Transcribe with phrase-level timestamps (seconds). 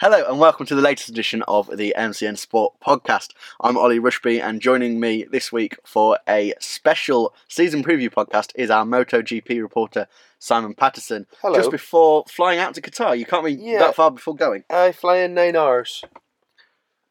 [0.00, 3.32] Hello and welcome to the latest edition of the MCN Sport podcast.
[3.60, 8.70] I'm Ollie Rushby, and joining me this week for a special season preview podcast is
[8.70, 10.06] our MotoGP reporter
[10.38, 11.26] Simon Patterson.
[11.42, 11.54] Hello.
[11.54, 13.78] Just before flying out to Qatar, you can't be Yeah.
[13.80, 14.64] that far before going.
[14.70, 16.02] I fly in nine hours.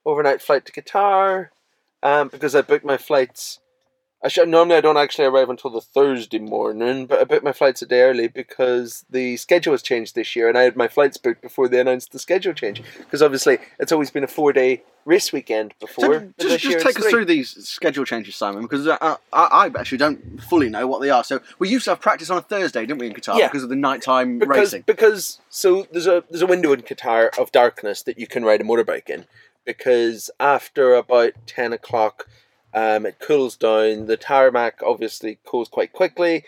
[0.03, 1.49] Overnight flight to Qatar.
[2.01, 3.59] Um, because I booked my flights.
[4.21, 7.54] I should, normally I don't actually arrive until the Thursday morning, but I booked my
[7.54, 10.89] flights a day early because the schedule has changed this year, and I had my
[10.89, 12.83] flights booked before they announced the schedule change.
[12.97, 16.33] Because obviously it's always been a four day race weekend before.
[16.37, 20.00] So just, just take us through these schedule changes, Simon, because uh, I, I actually
[20.00, 21.23] don't fully know what they are.
[21.23, 23.47] So we used to have practice on a Thursday, didn't we, in Qatar, Yeah.
[23.47, 24.83] because of the nighttime because racing?
[24.86, 28.59] because so there's a there's a window in Qatar of darkness that you can ride
[28.59, 29.25] a motorbike in
[29.65, 32.28] because after about ten o'clock,
[32.73, 34.05] um, it cools down.
[34.05, 36.44] The tarmac obviously cools quite quickly.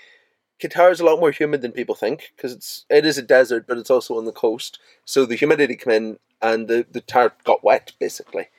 [0.61, 3.65] Qatar is a lot more humid than people think because it's it is a desert,
[3.67, 4.79] but it's also on the coast.
[5.05, 8.49] So the humidity come in and the the tar got wet basically.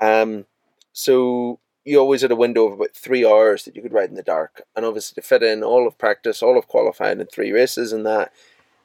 [0.00, 0.46] Um,
[0.92, 4.16] so you always had a window of about three hours that you could ride in
[4.16, 7.52] the dark, and obviously to fit in all of practice, all of qualifying, and three
[7.52, 8.32] races and that,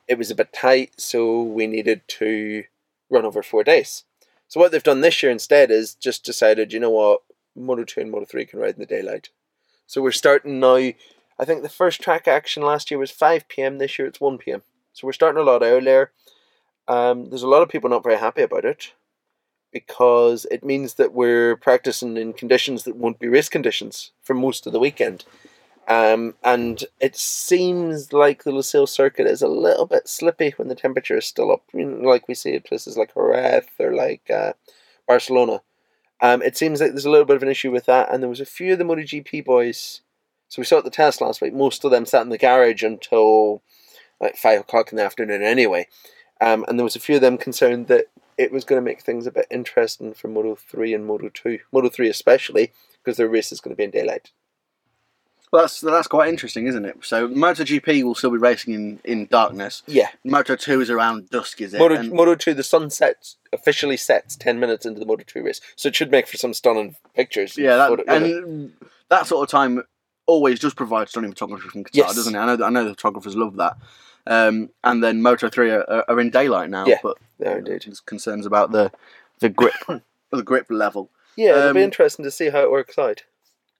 [0.07, 0.91] it was a bit tight.
[0.97, 2.65] So we needed to
[3.09, 4.03] run over four days.
[4.47, 7.21] So what they've done this year instead is just decided, you know what,
[7.55, 9.29] Moto two and Moto three can ride in the daylight.
[9.87, 10.75] So we're starting now.
[10.75, 13.77] I think the first track action last year was five p.m.
[13.77, 14.61] This year it's one p.m.
[14.93, 16.11] So we're starting a lot earlier.
[16.87, 18.93] Um, there's a lot of people not very happy about it
[19.71, 24.65] because it means that we're practicing in conditions that won't be race conditions for most
[24.65, 25.23] of the weekend.
[25.87, 30.75] Um, and it seems like the Losail circuit is a little bit slippy when the
[30.75, 34.29] temperature is still up, you know, like we see at places like Jerez or like
[34.29, 34.53] uh,
[35.07, 35.61] Barcelona.
[36.21, 38.29] Um, it seems like there's a little bit of an issue with that, and there
[38.29, 40.01] was a few of the MotoGP boys.
[40.49, 41.53] So we saw at the test last week.
[41.53, 43.61] Most of them sat in the garage until
[44.19, 45.87] like five o'clock in the afternoon, anyway.
[46.41, 48.05] Um, and there was a few of them concerned that
[48.37, 51.59] it was going to make things a bit interesting for Moto three and Moto two,
[51.71, 52.71] Moto three especially
[53.03, 54.31] because their race is going to be in daylight.
[55.51, 56.97] Well, that's that's quite interesting, isn't it?
[57.01, 59.81] So MotoGP will still be racing in, in darkness.
[59.87, 61.79] Yeah, Moto Two is around dusk, is it?
[61.79, 65.41] Moto And- Moto two, the sun sets officially sets ten minutes into the Moto two
[65.43, 67.57] race, so it should make for some stunning pictures.
[67.57, 68.73] yeah, that, Photo- and
[69.09, 69.83] that sort of time
[70.27, 72.15] always does provide stunning photography from Qatar, Yes.
[72.15, 72.37] doesn't it?
[72.39, 73.75] I know I know the photographers love that.
[74.27, 77.81] Um, and then Moto Three are, are, in daylight now, Yeah, but Yeah, indeed.
[77.87, 78.91] there's concerns about the
[79.39, 79.73] the grip
[80.31, 81.09] the grip level.
[81.35, 83.23] Yeah, it'll be Um, interesting to see how it works out.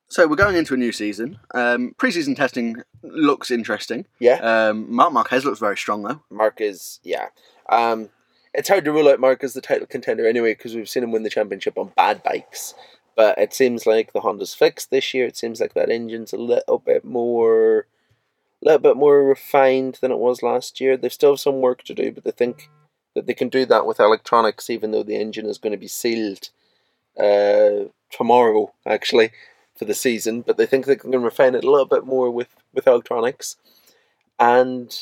[0.10, 1.40] So we're going into a new season.
[1.54, 4.08] Um, preseason testing looks interesting.
[4.20, 4.40] Yeah,
[4.70, 6.22] Um, Marc Marquez looks very strong though.
[6.32, 7.28] Marc is yeah.
[7.70, 8.10] Um,
[8.54, 11.12] it's hard to rule out Marc as the title contender anyway because we've seen him
[11.12, 12.74] win the championship on bad bikes.
[13.16, 15.28] But it seems like the Honda's fixed this year.
[15.28, 17.86] It seems like that engine's a little bit more,
[18.64, 20.98] little bit more refined than it was last year.
[20.98, 22.70] They still have some work to do, but they think
[23.14, 25.88] that they can do that with electronics, even though the engine is going to be
[25.88, 26.50] sealed
[27.20, 29.32] uh, tomorrow, actually,
[29.80, 30.42] for the season.
[30.42, 33.56] But they think they can refine it a little bit more with with electronics,
[34.38, 34.94] and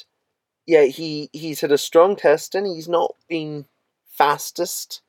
[0.68, 3.66] yeah, he he's had a strong test and He's not been
[4.06, 5.02] fastest,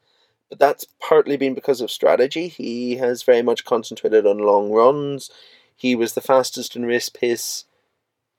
[0.48, 2.48] but that's partly been because of strategy.
[2.48, 5.30] He has very much concentrated on long runs.
[5.76, 7.64] He was the fastest in race pace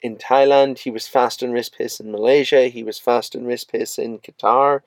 [0.02, 0.80] in Thailand.
[0.80, 2.68] He was fast in race pace in Malaysia.
[2.68, 4.82] He was fast in race pace in Qatar.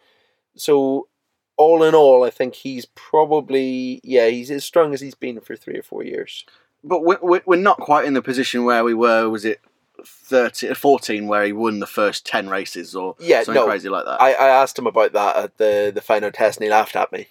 [0.57, 1.09] So,
[1.57, 5.57] all in all, I think he's probably yeah he's as strong as he's been for
[5.57, 6.45] three or four years.
[6.85, 9.29] But we're, we're we're not quite in the position where we were.
[9.29, 9.61] Was it
[10.05, 14.05] 13, 14 where he won the first ten races or Yeah, something no, crazy like
[14.05, 14.21] that?
[14.21, 17.12] I, I asked him about that at the, the final test and he laughed at
[17.12, 17.29] me.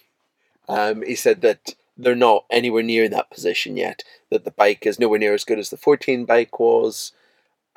[0.68, 4.98] Um, he said that they're not anywhere near that position yet, that the bike is
[4.98, 7.12] nowhere near as good as the 14 bike was,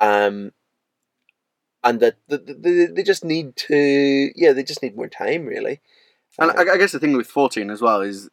[0.00, 0.52] um,
[1.84, 5.80] and that the, the, they just need to, yeah, they just need more time, really.
[6.38, 8.28] And Uh, I, I guess the thing with fourteen as well is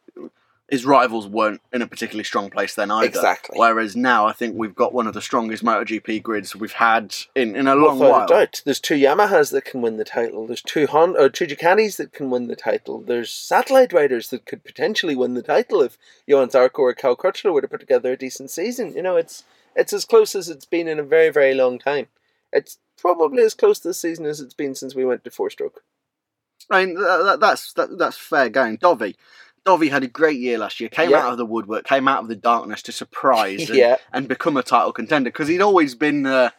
[0.70, 3.06] his rivals weren't in a particularly strong place then either.
[3.06, 3.58] Exactly.
[3.58, 7.54] Whereas now I think we've got one of the strongest MotoGP grids we've had in,
[7.54, 8.26] in a long Without while.
[8.26, 8.62] doubt.
[8.64, 10.46] There's two Yamahas that can win the title.
[10.46, 13.00] There's two Honda, or two Ducatis that can win the title.
[13.00, 17.52] There's satellite riders that could potentially win the title if Johann Zarco or Cal Crutchlow
[17.52, 18.94] were to put together a decent season.
[18.96, 19.44] You know, it's
[19.76, 22.06] it's as close as it's been in a very very long time.
[22.52, 25.82] It's probably as close this season as it's been since we went to four stroke.
[26.70, 28.78] I mean, that, that, that's that, that's fair going.
[28.78, 29.14] Dovi,
[29.66, 30.88] Dovi had a great year last year.
[30.88, 31.18] Came Yeah.
[31.26, 33.96] out of the woodwork, came out of the darkness to surprise and, Yeah.
[34.12, 36.50] and become a title contender because he'd always been uh,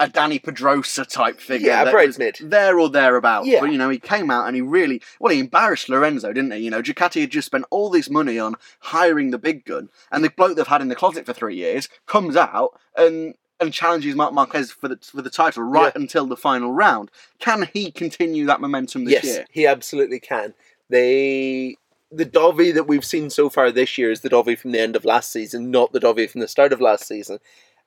[0.00, 1.68] a Dani Pedrosa type figure.
[1.68, 2.36] Yeah, that was bridesmaid.
[2.50, 3.46] there or thereabouts.
[3.46, 3.60] Yeah.
[3.60, 5.32] But you know, he came out and he really well.
[5.34, 6.60] He embarrassed Lorenzo, didn't he?
[6.60, 10.24] You know, Ducati had just spent all this money on hiring the big gun, and
[10.24, 14.14] the bloke they've had in the closet for three years comes out and and challenges
[14.14, 17.10] Marc Marquez for the for the title right until the final round.
[17.38, 19.46] Can he continue that momentum this yes, year?
[19.50, 20.54] he absolutely can.
[20.88, 21.76] They
[22.10, 24.96] the Dovi that we've seen so far this year is the Dovi from the end
[24.96, 27.38] of last season, not the Dovi from the start of last season.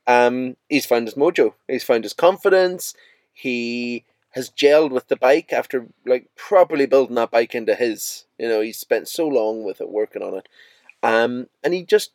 [0.07, 1.53] Um, he's found his mojo.
[1.67, 2.93] He's found his confidence.
[3.33, 8.25] He has gelled with the bike after like properly building that bike into his.
[8.37, 10.49] You know, he spent so long with it working on it.
[11.03, 12.11] Um, and he just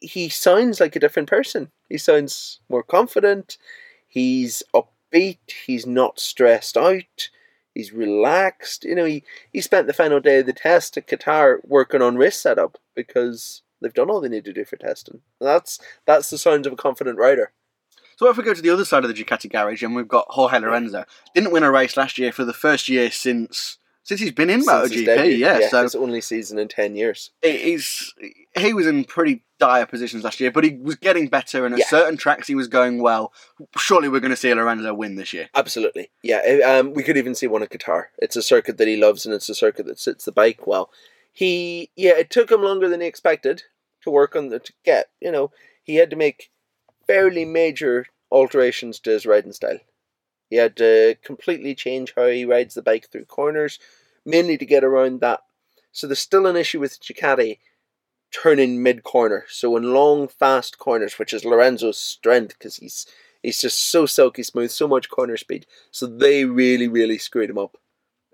[0.00, 1.70] he sounds like a different person.
[1.90, 3.58] He sounds more confident.
[4.06, 5.38] He's upbeat.
[5.66, 7.28] He's not stressed out.
[7.74, 8.84] He's relaxed.
[8.84, 12.16] You know, he, he spent the final day of the test at Qatar working on
[12.16, 15.20] race setup because they've done all they need to do for testing.
[15.40, 17.52] That's that's the sounds of a confident rider.
[18.16, 20.26] So if we go to the other side of the Ducati garage and we've got
[20.28, 21.04] Jorge Lorenzo,
[21.34, 24.62] didn't win a race last year for the first year since since he's been in
[24.62, 25.04] Since MotoGP.
[25.04, 25.36] debut.
[25.36, 27.30] Yeah, so his only season in ten years.
[27.42, 28.14] he's
[28.58, 31.80] he was in pretty dire positions last year, but he was getting better, and at
[31.80, 31.86] Yeah.
[31.88, 33.32] certain tracks he was going well.
[33.76, 35.50] Surely we're going to see Lorenzo win this year.
[35.54, 36.40] Absolutely, yeah.
[36.44, 38.06] eh, Um, we could even see one at Qatar.
[38.18, 40.90] It's a circuit that he loves, and it's a circuit that sits the bike well.
[41.32, 43.62] He, yeah, it took him longer than he expected
[44.02, 45.10] to work on the to get.
[45.20, 45.52] You know,
[45.82, 46.50] he had to make
[47.06, 49.78] fairly major alterations to his riding style.
[50.50, 53.78] He had to completely change how he rides the bike through corners,
[54.26, 55.40] mainly to get around that.
[55.92, 57.58] So there's still an issue with Ducati
[58.32, 59.44] turning mid corner.
[59.48, 63.06] So in long, fast corners, which is Lorenzo's strength, because he's
[63.42, 65.66] he's just so silky smooth, so much corner speed.
[65.90, 67.76] So they really, really screwed him up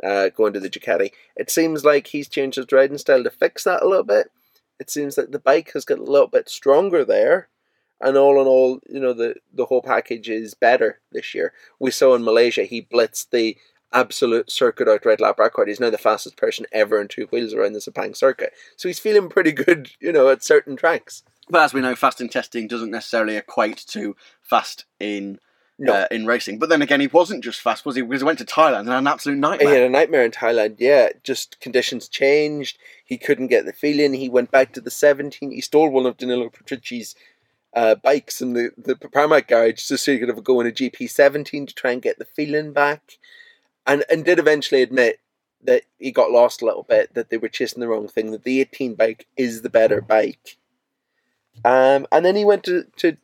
[0.02, 1.12] uh, going to the Ducati.
[1.36, 4.30] It seems like he's changed his riding style to fix that a little bit.
[4.78, 7.48] It seems that the bike has got a little bit stronger there.
[8.00, 11.52] And all in all, you know, the, the whole package is better this year.
[11.78, 13.56] We saw in Malaysia, he blitzed the
[13.92, 15.68] absolute circuit out red lap record.
[15.68, 18.52] He's now the fastest person ever in two wheels around the Sepang circuit.
[18.76, 21.22] So he's feeling pretty good, you know, at certain tracks.
[21.48, 25.38] But as we know, fast in testing doesn't necessarily equate to fast in
[25.78, 25.92] No.
[25.94, 26.58] uh, in racing.
[26.58, 28.02] But then again, he wasn't just fast, was he?
[28.02, 29.68] Because he went to Thailand and had an absolute He nightmare.
[29.74, 30.76] had a nightmare in Thailand.
[30.80, 32.78] Yeah, just conditions changed.
[33.04, 34.12] He couldn't get the feeling.
[34.14, 35.52] He went back to the 17.
[35.52, 37.14] He stole one of Danilo Petrucci's
[37.74, 40.66] uh, bikes in the, the Pramac garage just so he could have a go in
[40.66, 43.18] a GP17 to try and get the feeling back.
[43.86, 45.20] And, and did eventually admit
[45.62, 48.44] that he got lost a little bit, that they were chasing the wrong thing, that
[48.44, 50.56] the 18 bike is the better bike.
[51.64, 53.16] Um, and then he went to, to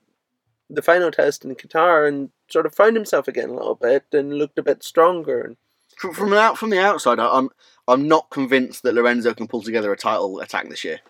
[0.71, 4.35] the final test in Qatar and sort of found himself again a little bit and
[4.35, 5.41] looked a bit stronger.
[5.43, 5.57] And
[5.97, 7.51] From, from the out from the outside, I'm
[7.87, 11.01] I'm not convinced that Lorenzo can pull together a title attack this year.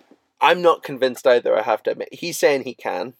[0.40, 1.56] I'm not convinced either.
[1.56, 3.14] I have to admit, he's saying he can,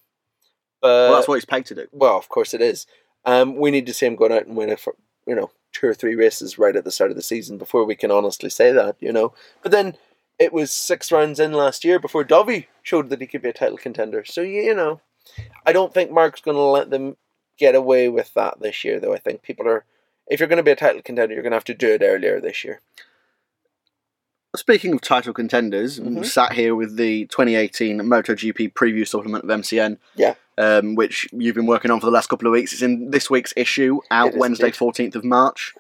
[0.82, 1.86] but well, that's what he's paid to do.
[1.92, 2.86] well, of course it is.
[3.24, 4.94] Um, we need to see him going out and win for
[5.26, 7.94] you know two or three races right at the start of the season before we
[7.94, 8.96] can honestly say that.
[9.00, 9.32] You know,
[9.62, 9.96] but then
[10.38, 13.52] it was six rounds in last year before Dovi showed that he could be a
[13.54, 14.24] title contender.
[14.24, 15.00] So you know,
[15.64, 17.16] I don't think Marc's going to let them
[17.58, 18.98] get away with that this year.
[18.98, 19.84] Though I think people are,
[20.26, 22.02] if you're going to be a title contender, you're going to have to do it
[22.02, 22.80] earlier this year.
[24.54, 26.26] Speaking of title contenders, Mhm.
[26.26, 29.98] sat here with the 2018 MotoGP preview supplement of MCN.
[30.14, 30.34] Yeah.
[30.58, 32.72] Um, which you've been working on for the last couple of weeks.
[32.74, 34.78] It's in this week's issue, out is Wednesday, indeed.
[34.78, 35.72] 14th of March.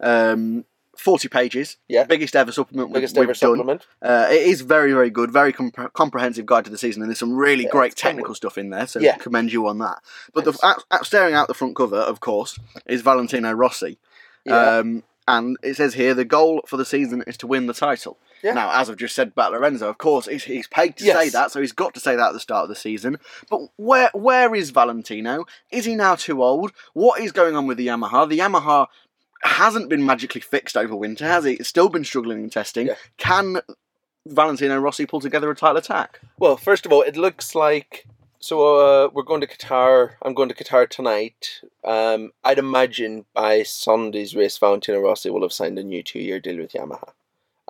[0.00, 0.64] Um,
[0.98, 1.76] 40 pages.
[1.88, 2.04] Yeah.
[2.04, 3.50] Biggest ever supplement Biggest we've, ever we've done.
[3.56, 3.86] supplement.
[4.02, 5.30] Uh, it is very, very good.
[5.30, 8.58] Very compre- comprehensive guide to the season, and there's some really Yeah, great technical stuff
[8.58, 8.86] in there.
[8.86, 9.16] So Yeah.
[9.16, 10.00] commend you on that.
[10.34, 10.64] But the, Thanks.
[10.64, 13.98] out, out, staring out the front cover, of course, is Valentino Rossi.
[14.44, 14.78] Yeah.
[14.78, 18.18] Um, and it says here the goal for the season is to win the title.
[18.42, 18.52] Yeah.
[18.54, 21.16] Now, as I've just said about Lorenzo, of course, he's, he's paid to Yes.
[21.18, 23.18] say that, so he's got to say that at the start of the season.
[23.50, 25.44] But where where is Valentino?
[25.70, 26.72] Is he now too old?
[26.94, 28.28] What is going on with the Yamaha?
[28.28, 28.86] The Yamaha
[29.42, 31.60] hasn't been magically fixed over winter, has it?
[31.60, 32.88] It's still been struggling in testing.
[32.88, 32.94] Yeah.
[33.18, 33.60] Can
[34.26, 36.20] Valentino Rossi pull together a title attack?
[36.38, 38.06] Well, first of all, it looks like
[38.40, 38.76] so.
[38.76, 40.12] Uh, we're going to Qatar.
[40.22, 41.60] I'm going to Qatar tonight.
[41.84, 46.58] Um, I'd imagine by Sunday's race, Valentino Rossi will have signed a new two-year deal
[46.58, 47.10] with Yamaha.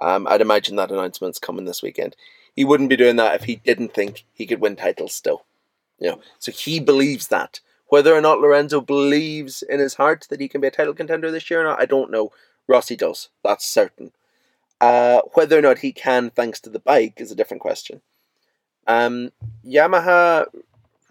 [0.00, 2.14] Um, I'd imagine that announcement's coming this weekend.
[2.54, 5.44] He wouldn't be doing that if he didn't think he could win titles still.
[5.98, 7.60] You know, so he believes that.
[7.88, 11.30] Whether or not Lorenzo believes in his heart that he can be a title contender
[11.30, 12.32] this year or not, I don't know.
[12.66, 13.30] Rossi does.
[13.42, 14.12] That's certain.
[14.80, 18.02] Uh, whether or not he can, thanks to the bike, is a different question.
[18.86, 19.32] Um,
[19.66, 20.46] Yamaha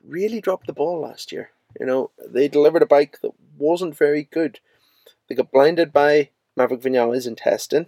[0.06, 1.50] really dropped the ball last year.
[1.79, 4.60] You know, they delivered a bike that wasn't very good.
[5.27, 7.88] They got blinded by Maverick Vinales in testing.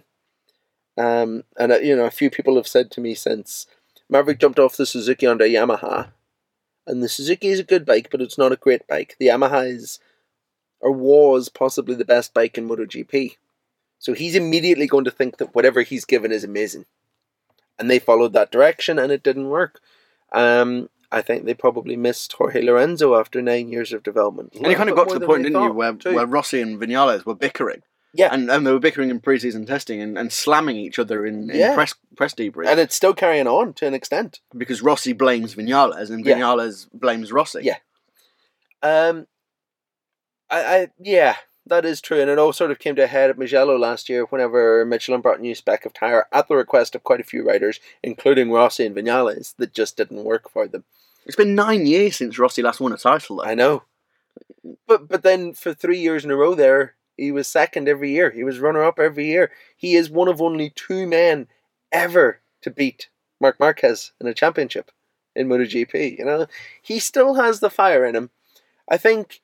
[1.00, 3.66] Um, and, uh, you know, a few people have said to me since
[4.10, 6.10] Maverick jumped off the Suzuki onto a Yamaha.
[6.86, 9.16] And the Suzuki is a good bike, but it's not a great bike.
[9.18, 9.98] The Yamaha is,
[10.80, 13.36] or was possibly the best bike in MotoGP.
[13.98, 16.84] So he's immediately going to think that whatever he's given is amazing.
[17.78, 19.80] And they followed that direction and it didn't work.
[20.32, 24.52] Um, I think they probably missed Jorge Lorenzo after nine years of development.
[24.54, 26.14] And you kind of got to the point, didn't you, where, too.
[26.14, 27.82] where Rossi and Vinales were bickering.
[28.12, 28.28] Yeah.
[28.32, 31.56] And, and they were bickering in preseason testing and, and slamming each other in, in
[31.58, 31.74] Yeah.
[31.74, 34.40] press press debrief and it's still carrying on to an extent.
[34.56, 36.36] because Rossi blames Vinales and Yeah.
[36.36, 37.60] Vinales blames Rossi.
[37.62, 37.76] Yeah.
[38.82, 39.26] Um,
[40.50, 41.36] I, I yeah,
[41.66, 44.08] that is true, and it all sort of came to a head at Mugello last
[44.08, 47.24] year whenever Michelin brought a new spec of tire at the request of quite a
[47.24, 50.84] few riders, including Rossi and Vinales, that just didn't work for them.
[51.26, 53.44] It's been nine years since Rossi last won a title, though.
[53.44, 53.82] I know,
[54.88, 58.30] but but then for three years in a row there, he was second every year.
[58.30, 59.50] He was runner up every year.
[59.76, 61.48] He is one of only two men
[61.92, 63.08] ever to beat
[63.40, 64.90] Marc Marquez in a championship
[65.36, 66.18] in MotoGP.
[66.18, 66.46] You know,
[66.80, 68.30] he still has the fire in him.
[68.88, 69.40] I think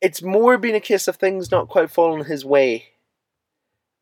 [0.00, 2.86] it's more been a case of things not quite falling his way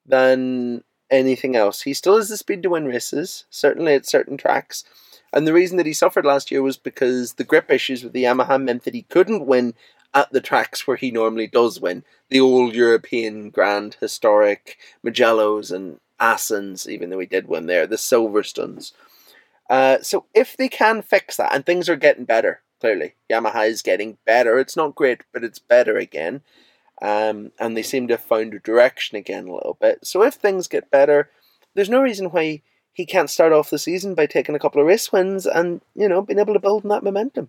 [0.06, 1.82] than anything else.
[1.82, 4.84] He still has the speed to win races, certainly at certain tracks.
[5.32, 8.22] And the reason that he suffered last year was because the grip issues with the
[8.22, 9.74] Yamaha meant that he couldn't win
[10.14, 12.04] at the tracks where he normally does win.
[12.30, 17.96] The old European Grand Historic Mugellos and Assens, even though he did win there, the
[17.96, 18.92] Silverstones.
[19.68, 23.14] Uh, so if they can fix that, and things are getting better, clearly.
[23.30, 24.58] Yamaha is getting better.
[24.58, 26.42] It's not great, but it's better again.
[27.02, 30.06] Um, and they seem to have found a direction again a little bit.
[30.06, 31.30] So if things get better,
[31.74, 34.86] there's no reason why he can't start off the season by taking a couple of
[34.86, 37.48] race wins and, you know, being able to build on that momentum.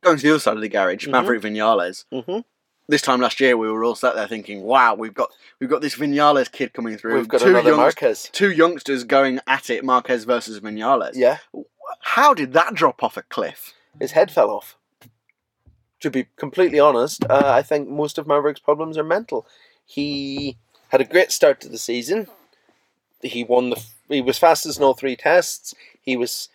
[0.00, 1.10] Going to the other side of the garage, Mhm.
[1.12, 2.04] Maverick Vinales.
[2.12, 2.40] Mm-hmm.
[2.90, 5.82] This time last year, we were all sat there thinking, "Wow, we've got we've got
[5.82, 7.14] this Vinales kid coming through.
[7.16, 8.30] We've got two another Marquez.
[8.32, 11.12] two youngsters going at it, Marquez versus Vinales.
[11.14, 11.38] Yeah,
[12.00, 13.74] How did that drop off a cliff?
[14.00, 14.76] his head fell off.
[16.00, 19.44] To be completely honest, uh, I think most of Maverick's problems are mental.
[19.84, 20.56] He
[20.90, 22.28] had a great start to the season.
[23.20, 23.84] He won the.
[24.08, 25.74] He was fastest in all three tests.
[26.00, 26.48] He was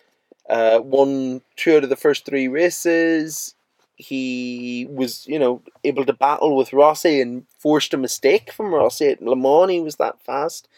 [0.48, 3.54] uh, won two out of the first three races.
[3.96, 9.08] He was, you know, able to battle with Rossi and forced a mistake from Rossi
[9.08, 9.70] at Le Mans.
[9.70, 10.68] He was that fast,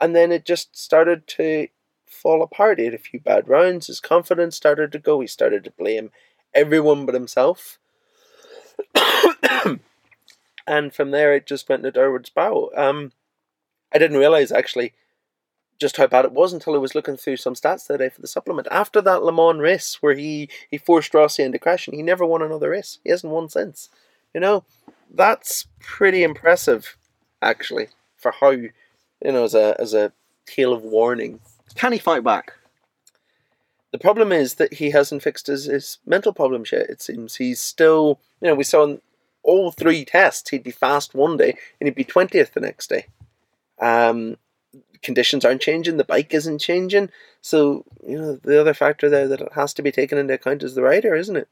[0.00, 1.68] and then it just started to
[2.06, 2.78] fall apart.
[2.78, 3.88] He had a few bad rounds.
[3.88, 5.20] His confidence started to go.
[5.20, 6.10] He started to blame
[6.54, 7.78] everyone but himself.
[10.66, 12.70] and from there, it just went to a downward spiral.
[12.74, 13.12] Um,
[13.92, 14.94] I didn't realize actually
[15.78, 18.26] just how bad it was until I was looking through some stats today for the
[18.26, 18.68] supplement.
[18.70, 22.42] After that Le Mans race where he, he forced Rossi into crashing, he never won
[22.42, 22.98] another race.
[23.04, 23.90] He hasn't won since.
[24.34, 24.64] You know,
[25.12, 26.96] that's pretty impressive,
[27.40, 28.72] actually, for how you
[29.22, 30.12] know as a as a
[30.44, 31.40] tale of warning.
[31.74, 32.52] Can he fight back?
[33.92, 36.90] The problem is that he hasn't fixed his, his mental problems yet.
[36.90, 39.00] It seems he's still, you know, we saw in
[39.42, 43.06] all three tests he'd be fast one day and he'd be twentieth the next day.
[43.80, 44.36] Um,
[45.02, 47.10] conditions aren't changing, the bike isn't changing,
[47.40, 50.74] so you know the other factor there that has to be taken into account is
[50.74, 51.48] the rider, isn't it?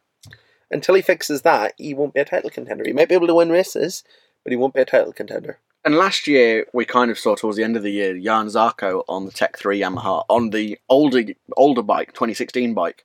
[0.70, 2.84] Until he fixes that, he won't be a title contender.
[2.84, 4.02] He might be able to win races,
[4.42, 5.58] but he won't be a title contender.
[5.84, 9.04] And last year, we kind of saw towards the end of the year, Jan Zarco
[9.06, 11.22] on the Tech 3 Yamaha, on the older
[11.56, 13.04] older bike, 2016 bike,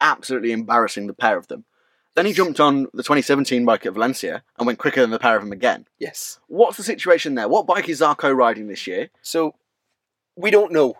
[0.00, 1.64] absolutely embarrassing the pair of them.
[2.16, 5.36] Then he jumped on the 2017 bike at Valencia and went quicker than the pair
[5.36, 5.86] of them again.
[6.00, 6.40] Yes.
[6.48, 7.48] What's the situation there?
[7.48, 9.10] What bike is Zarco riding this year?
[9.22, 9.54] So
[10.38, 10.94] we don't know.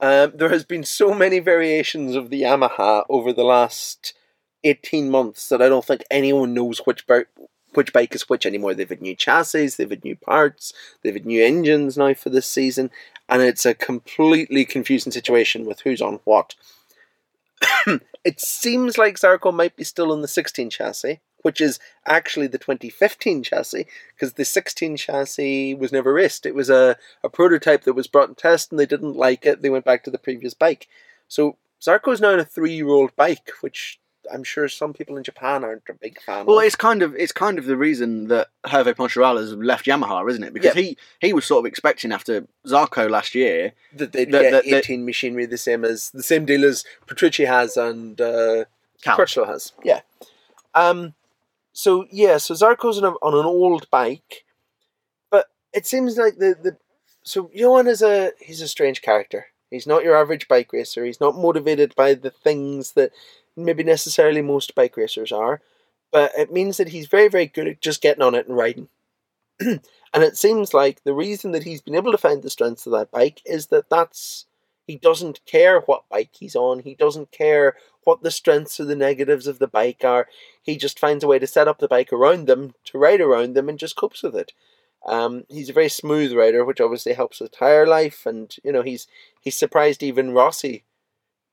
[0.00, 4.14] Um, there has been so many variations of the Yamaha over the last
[4.62, 7.28] eighteen months that I don't think anyone knows which bike
[7.74, 8.74] which bike is which anymore.
[8.74, 12.46] They've had new chassis, they've had new parts, they've had new engines now for this
[12.46, 12.90] season,
[13.28, 16.54] and it's a completely confusing situation with who's on what.
[18.24, 22.58] it seems like Zarco might be still on the 16 chassis, which is actually the
[22.58, 26.46] 2015 chassis, because the 16 chassis was never raced.
[26.46, 29.62] It was a, a prototype that was brought in test and they didn't like it.
[29.62, 30.88] They went back to the previous bike.
[31.28, 34.00] So Zarco is now on a three year old bike, which
[34.32, 36.64] I'm sure some people in Japan aren't a big fan Well, of.
[36.64, 40.42] it's kind of it's kind of the reason that Hervé Poncharal has left Yamaha, isn't
[40.42, 40.52] it?
[40.52, 40.82] Because Yeah.
[40.82, 43.72] he he was sort of expecting after Zarco last year.
[43.92, 46.84] that they'd the- get the- the- 18 machinery the same as the same deal as
[47.06, 48.64] Petrucci has and uh,
[49.02, 49.16] Cal.
[49.46, 49.72] Has.
[49.84, 50.00] Yeah.
[50.74, 51.14] Um.
[51.76, 54.46] So yeah, so Zarco's on, on an old bike,
[55.30, 56.78] but it seems like the the
[57.22, 59.48] so Johann is a he's a strange character.
[59.70, 61.04] He's not your average bike racer.
[61.04, 63.12] He's not motivated by the things that
[63.58, 65.60] maybe necessarily most bike racers are,
[66.10, 68.88] but it means that he's very very good at just getting on it and riding.
[69.60, 69.80] and
[70.14, 73.10] it seems like the reason that he's been able to find the strengths of that
[73.10, 74.46] bike is that that's
[74.86, 76.78] he doesn't care what bike he's on.
[76.78, 80.28] He doesn't care what the strengths or the negatives of the bike are.
[80.62, 83.54] He just finds a way to set up the bike around them, to ride around
[83.54, 84.52] them, and just copes with it.
[85.04, 88.82] Um, he's a very smooth rider, which obviously helps with tire life, and you know
[88.82, 89.08] he's
[89.40, 90.84] he's surprised even Rossi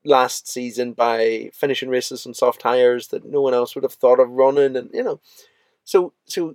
[0.04, 4.20] last season by finishing races on soft tires that no one else would have thought
[4.20, 5.20] of running, and you know,
[5.84, 6.54] so so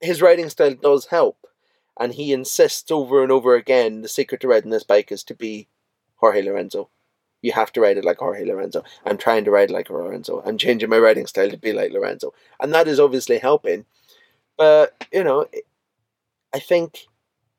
[0.00, 1.46] his riding style does help,
[1.98, 5.34] and he insists over and over again the secret to riding this bike is to
[5.34, 5.68] be
[6.16, 6.90] Jorge Lorenzo.
[7.42, 8.84] You have to ride it like Jorge Lorenzo.
[9.04, 10.42] I'm trying to ride like Lorenzo.
[10.46, 13.84] I'm changing my riding style to be like Lorenzo, and that is obviously helping.
[14.56, 15.46] But you know,
[16.54, 17.06] I think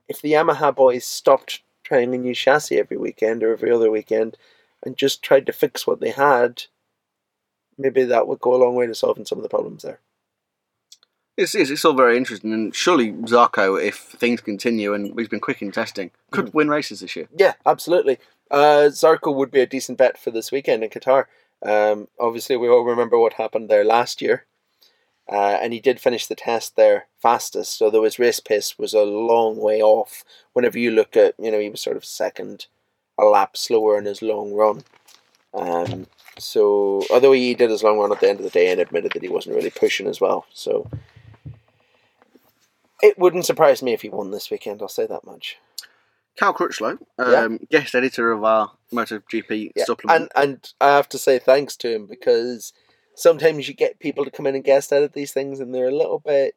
[0.08, 4.38] if the Yamaha boys stopped trying a new chassis every weekend or every other weekend
[4.86, 6.64] and just tried to fix what they had,
[7.78, 10.00] maybe that would go a long way to solving some of the problems there.
[11.36, 15.40] It's, it's, it's all very interesting, and surely Zarco, if things continue and he's been
[15.40, 16.54] quick in testing, could Mm.
[16.54, 17.28] win races this year.
[17.36, 18.20] Yeah, absolutely.
[18.54, 21.26] Uh, Zarco would be a decent bet for this weekend in Qatar.
[21.66, 24.46] Um, obviously, we all remember what happened there last year.
[25.28, 29.04] Uh, and he did finish the test there fastest, although his race pace was a
[29.04, 30.24] long way off.
[30.52, 32.68] Whenever you look at, you know, he was sort of second,
[33.18, 34.84] a lap slower in his long run.
[35.54, 36.06] Um,
[36.38, 39.14] so, although he did his long run at the end of the day and admitted
[39.14, 40.88] that he wasn't really pushing as well, so
[43.02, 44.82] it wouldn't surprise me if he won this weekend.
[44.82, 45.58] I'll say that much.
[46.38, 47.80] Cal Crutchlow, um, Yeah.
[47.80, 50.32] guest editor of our MotoGP Yeah, supplement.
[50.36, 52.74] And and I have to say thanks to him because
[53.16, 55.96] sometimes you get people to come in and guest edit these things and they're a
[55.96, 56.56] little bit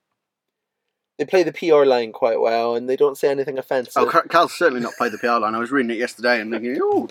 [1.19, 3.95] they play the PR line quite well and they don't say anything offensive.
[3.97, 5.55] Oh, Cal- Cal's certainly not played the PR line.
[5.55, 7.09] I was reading it yesterday and thinking, oh,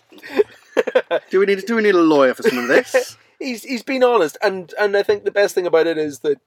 [1.31, 3.17] do we need do we need a lawyer for some of this?
[3.39, 6.39] he's he's been honest and and I think the best thing about it is that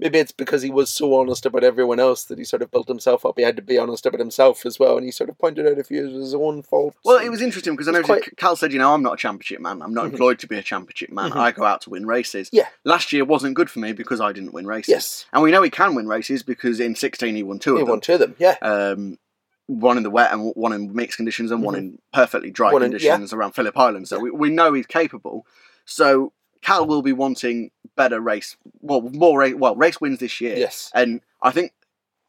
[0.00, 2.88] maybe it's because he was so honest about everyone else that he sort of built
[2.88, 3.34] himself up.
[3.36, 5.78] He had to be honest about himself as well and he sort of pointed out
[5.78, 6.96] a few of his own faults.
[7.04, 9.16] Well, it was interesting because I know quite- Cal said, you know, I'm not a
[9.18, 9.82] championship man.
[9.82, 10.12] I'm not Mhm.
[10.12, 11.30] employed to be a championship man.
[11.30, 11.36] Mhm.
[11.36, 12.48] I go out to win races.
[12.52, 12.68] Yeah.
[12.84, 14.88] Last year wasn't good for me because I didn't win races.
[14.88, 15.26] Yes.
[15.32, 17.86] And we know he can win races because in 16 he won two He of
[17.86, 17.86] them.
[17.86, 18.56] He won two of them, yeah.
[18.62, 19.18] um,
[19.66, 22.74] one in the wet and one in mixed conditions and one in perfectly dry Mm-hmm.
[22.74, 24.08] One in- conditions around Phillip Island.
[24.08, 25.46] So we, we know he's capable.
[25.84, 30.56] So Cal will be wanting better race, well, more race, well, race wins this year.
[30.56, 30.90] Yes.
[30.94, 31.72] And I think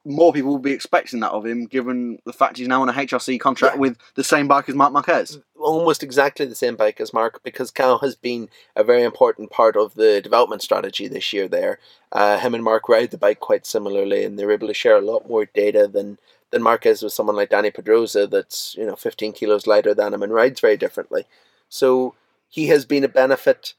[0.03, 2.93] more people will be expecting that of him, given the fact he's now on a
[2.93, 3.81] HRC contract Yeah.
[3.81, 5.39] with the same bike as Marc Marquez.
[5.59, 9.75] almost exactly the same bike as Marc because Cal has been a very important part
[9.77, 11.47] of the development strategy this year.
[11.47, 11.77] There,
[12.11, 15.01] uh, him and Marc ride the bike quite similarly, and they're able to share a
[15.01, 16.17] lot more data than
[16.49, 20.23] than Marquez with someone like Dani Pedrosa that's you know 15 kilos lighter than him
[20.23, 21.25] and rides very differently.
[21.69, 22.15] So
[22.49, 23.75] he has been a benefit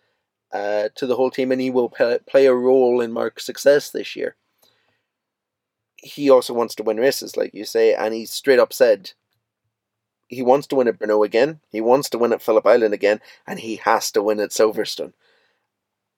[0.53, 4.15] uh, to the whole team, and he will play, a role in Marc's success this
[4.17, 4.37] year.
[5.97, 9.12] He also wants to win races, like you say, and he straight up said
[10.29, 11.61] he wants to win at Brno again.
[11.71, 15.12] He wants to win at Phillip Island again, and he has to win at Silverstone.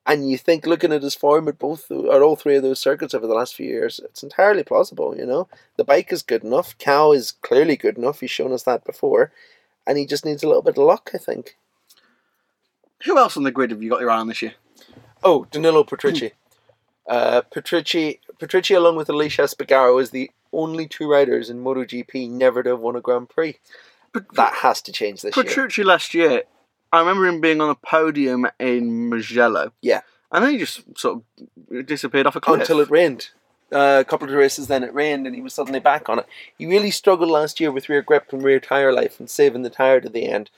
[0.06, 3.14] And you think, looking at his form at both, at all three of those circuits
[3.14, 5.16] over the last few years, it's entirely plausible.
[5.16, 6.76] You know, the bike is good enough.
[6.78, 8.20] Cal is clearly good enough.
[8.20, 9.32] He's shown us that before,
[9.86, 11.56] and he just needs a little bit of luck, I think.
[13.04, 14.54] Who else on the grid have you got your eye on this year?
[15.22, 16.32] Oh, Danilo Petrucci.
[17.08, 22.62] uh, Petrucci, Petrucci, along with Aleix Espargaro, is the only two riders in MotoGP never
[22.62, 23.58] to have won a Grand Prix.
[24.12, 25.44] But That has to change this year.
[25.44, 26.42] Petrucci last year,
[26.92, 29.72] I remember him being on a podium in Mugello.
[29.80, 30.02] Yeah.
[30.30, 31.22] And then he just sort
[31.70, 32.60] of disappeared off a cliff.
[32.60, 33.30] until it rained.
[33.72, 36.26] Uh, a couple of races, then it rained, and he was suddenly back on it.
[36.56, 39.70] He really struggled last year with rear grip and rear tire life and saving the
[39.70, 40.50] tire to the end.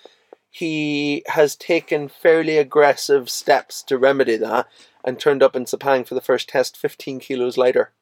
[0.56, 4.66] He has taken fairly aggressive steps to remedy that
[5.04, 7.92] and turned up in Sepang for the first test 15 kilos lighter.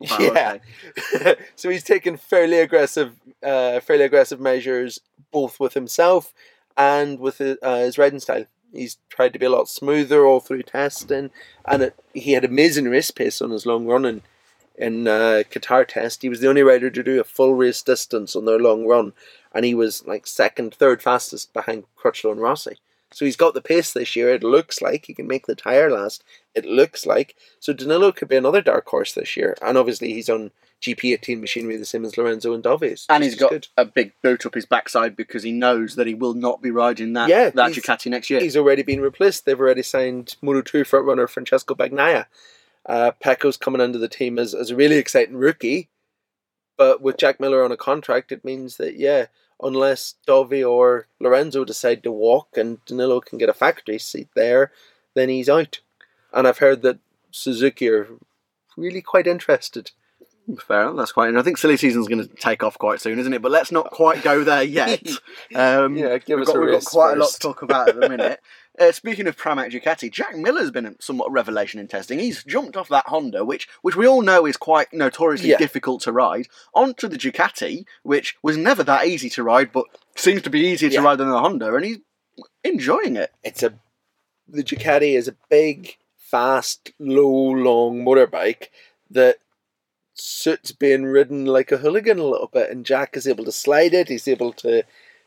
[0.00, 1.34] Wow, yeah.
[1.56, 5.00] so he's taken fairly aggressive, uh, fairly aggressive measures
[5.32, 6.34] both with himself
[6.76, 8.44] and with his, uh, his riding style.
[8.72, 11.30] He's tried to be a lot smoother all through testing,
[11.64, 14.22] and it, he had amazing race pace on his long run in,
[14.76, 16.20] in uh, Qatar test.
[16.22, 19.14] He was the only rider to do a full race distance on their long run,
[19.52, 22.78] and he was like second, third fastest behind Crutchlow and Rossi.
[23.10, 24.30] So he's got the pace this year.
[24.34, 26.22] It looks like he can make the tire last.
[26.54, 30.28] It looks like so Danilo could be another dark horse this year, and obviously he's
[30.28, 30.50] on
[30.82, 33.06] GP18 machinery the same as Lorenzo and Dovis.
[33.08, 33.68] And he's got good.
[33.76, 37.14] a big boot up his backside because he knows that he will not be riding
[37.14, 38.40] that, Yeah, that Ducati next year.
[38.40, 39.44] He's already been replaced.
[39.44, 42.26] They've already signed Moto 2 frontrunner Francesco Bagnaia.
[42.86, 45.88] Uh, Pecco's coming under the team as, as a really exciting rookie,
[46.78, 49.26] but with Jack Miller on a contract, it means that yeah,
[49.62, 54.72] unless Dovi or Lorenzo decide to walk and Danilo can get a factory seat there,
[55.14, 55.80] then he's out.
[56.32, 56.98] And I've heard that
[57.30, 58.06] Suzuki are
[58.76, 59.90] really quite interested.
[60.66, 61.28] Fair enough, that's quite.
[61.28, 63.42] And I think silly season's going to take off quite soon, isn't it?
[63.42, 65.06] But let's not quite go there yet.
[65.54, 67.88] Um, Yeah, give we've us got, a we've got quite a lot to talk about
[67.88, 68.40] at the minute.
[68.80, 72.18] uh, speaking of Pramac Ducati, Jack Miller's been a somewhat revelation in testing.
[72.18, 75.58] He's jumped off that Honda, which which we all know is quite notoriously Yeah.
[75.58, 79.84] difficult to ride, onto the Ducati, which was never that easy to ride, but
[80.16, 81.98] seems to be easier to ride than the Honda, and he's
[82.64, 83.32] enjoying it.
[83.42, 83.74] It's a
[84.48, 88.68] the Ducati is a big, fast, low, long motorbike
[89.10, 89.36] that
[90.14, 93.94] suits being ridden like a hooligan a little bit, and Jack is able to slide
[93.94, 94.08] it.
[94.08, 94.84] He's able to,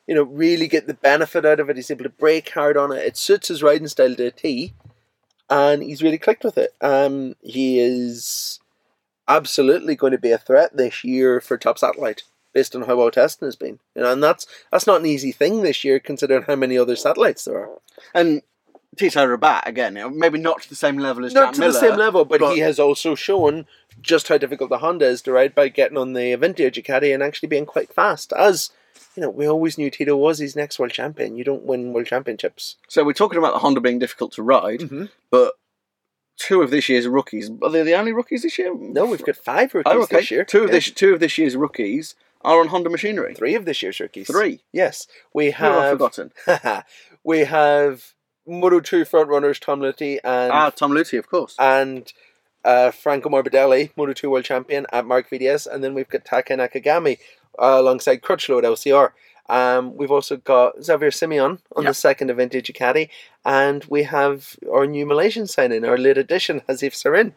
[0.07, 1.75] you know, really get the benefit out of it.
[1.75, 3.05] He's able to break hard on it.
[3.05, 4.73] It suits his riding style to a T,
[5.49, 6.73] and he's really clicked with it.
[6.81, 8.59] Um, he is
[9.27, 13.11] absolutely going to be a threat this year for Top Satellite based on how well
[13.11, 13.79] testing has been.
[13.95, 16.95] You know, and that's that's not an easy thing this year considering how many other
[16.95, 17.79] satellites there are.
[18.13, 18.41] And
[18.97, 21.71] Tito Rabat again, maybe not to the same level as Not Jack to Miller.
[21.71, 23.65] the same level, but, but- he has also shown
[24.01, 27.21] just how difficult the Honda is to ride by getting on the Avintia Ducati and
[27.23, 28.33] actually being quite fast.
[28.33, 28.71] As
[29.15, 31.35] you know, we always knew Tito was his next world champion.
[31.35, 32.77] You don't win world championships.
[32.87, 35.05] So we're talking about the Honda being difficult to ride, Mm-hmm.
[35.29, 35.53] but
[36.37, 38.73] two of this year's rookies are they the only rookies this year?
[38.75, 40.17] No, we've got five rookies oh, okay.
[40.17, 40.43] this year.
[40.45, 40.75] Two of Yeah.
[40.75, 43.35] this two of this year's rookies are on Honda machinery.
[43.35, 44.27] three of this year's rookies.
[44.27, 44.61] Three.
[44.71, 46.31] Yes, we Who have I forgotten?
[47.23, 48.13] we have
[48.47, 51.55] Moto Two front runners Tom Lüthi and Ah, Tom Lüthi, of course.
[51.59, 52.11] and
[52.65, 56.53] uh, Franco Morbidelli, Moto 2 World Champion at Marc VDS, and then we've got Taka
[56.55, 57.17] Nakagami
[57.59, 59.11] uh, alongside Crutchlow at LCR.
[59.49, 61.89] Um, we've also got Xavier Simeon on Yep.
[61.89, 63.09] the second Avintia Ducati,
[63.43, 67.33] and we have our new Malaysian signing, our late addition, Hafizh Syahrin.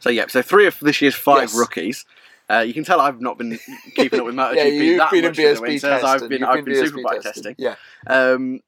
[0.00, 1.56] So yeah, so three of this year's five Yes.
[1.58, 2.04] rookies.
[2.50, 3.58] Uh, you can tell I've not been
[3.94, 5.80] keeping up with MotoGP yeah, you've that been in much in the BSB winters.
[5.82, 6.08] testing.
[6.08, 7.54] I've been You've I've been, BSB superbike testing.
[7.58, 7.74] Yeah,
[8.08, 8.60] Um,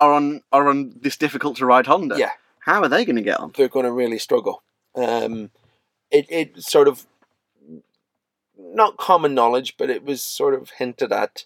[0.00, 2.16] are on are on this difficult to ride Honda.
[2.18, 2.30] Yeah.
[2.60, 3.52] How are they going to get on?
[3.56, 4.62] they're going to really struggle.
[4.94, 5.50] Um,
[6.10, 7.06] it it sort of
[8.74, 11.44] not common knowledge, but it was sort of hinted at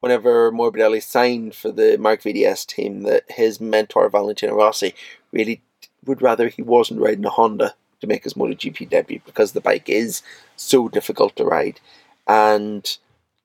[0.00, 4.94] whenever Morbidelli signed for the Marc VDS team that his mentor Valentino Rossi
[5.32, 5.60] really
[6.04, 9.88] would rather he wasn't riding a Honda to make his MotoGP debut because the bike
[9.88, 10.22] is
[10.56, 11.80] so difficult to ride,
[12.26, 12.96] and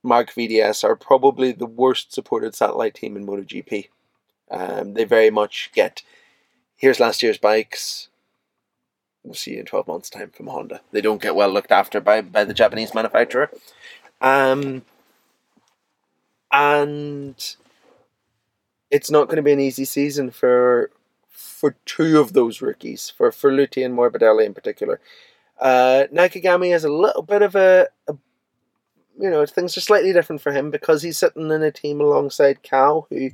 [0.03, 3.89] Marc VDS are probably the worst supported satellite team in MotoGP.
[4.51, 6.03] Um, they very much get
[6.75, 8.09] here's last year's bikes.
[9.23, 10.81] We'll see you in 12 months' time from Honda.
[10.91, 13.49] They don't get well looked after by, by the Japanese manufacturer.
[14.19, 14.83] Um,
[16.51, 17.55] and
[18.91, 20.91] it's not going to be an easy season for
[21.29, 24.99] for two of those rookies, for, for Lüthi and Morbidelli in particular.
[25.59, 28.15] Uh, Nakagami has a little bit of a, a,
[29.17, 32.63] you know, things are slightly different for him because he's sitting in a team alongside
[32.63, 33.31] Cal, who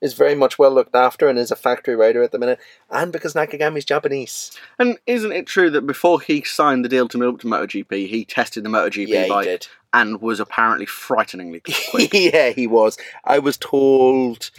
[0.00, 2.58] is very much well looked after and is a factory rider at the minute,
[2.90, 4.56] and because Nakagami's Japanese.
[4.78, 8.08] And isn't it true that before he signed the deal to move up to MotoGP,
[8.08, 9.68] he tested the MotoGP yeah, bike did.
[9.92, 12.12] and was apparently frighteningly quick?
[12.12, 12.96] yeah, he was.
[13.24, 14.50] I was told.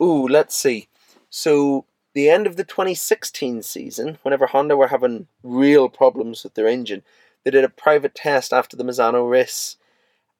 [0.00, 0.88] Ooh, let's see.
[1.30, 6.68] So the end of the 2016 season, whenever Honda were having real problems with their
[6.68, 7.02] engine,
[7.44, 9.76] they did a private test after the Misano race,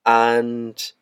[0.07, 0.93] and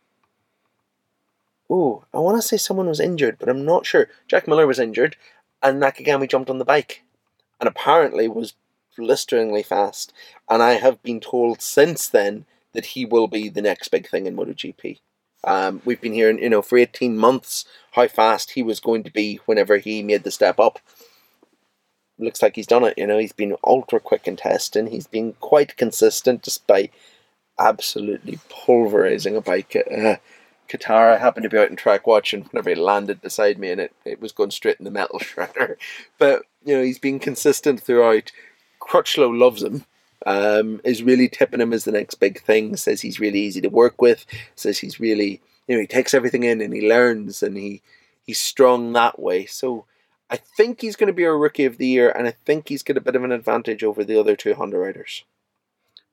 [1.70, 4.08] ooh, I want to say someone was injured, but I'm not sure.
[4.28, 5.16] Jack Miller was injured,
[5.62, 7.02] and Nakagami jumped on the bike,
[7.60, 8.54] and apparently was
[8.96, 10.12] blisteringly fast.
[10.48, 14.26] And I have been told since then that he will be the next big thing
[14.26, 15.00] in MotoGP.
[15.44, 19.12] Um, we've been hearing, you know, for 18 months how fast he was going to
[19.12, 20.80] be whenever he made the step up.
[22.18, 24.86] Looks like he's done it, you know, he's been ultra quick in testing.
[24.88, 26.92] He's been quite consistent despite
[27.58, 30.16] absolutely pulverizing a bike uh,
[30.68, 31.14] Qatar.
[31.14, 33.94] I happened to be out in track watching whenever he landed beside me and it,
[34.04, 35.76] it was going straight in the metal shredder.
[36.18, 38.32] But, you know, he's been consistent throughout.
[38.80, 39.84] Crutchlow loves him
[40.26, 42.76] um, is really tipping him as the next big thing.
[42.76, 44.26] Says he's really easy to work with.
[44.54, 47.82] Says he's really, you know, he takes everything in and he learns and he
[48.24, 49.46] he's strong that way.
[49.46, 49.84] So
[50.28, 52.82] I think he's going to be our rookie of the year, and I think he's
[52.82, 55.22] got a bit of an advantage over the other two Honda riders.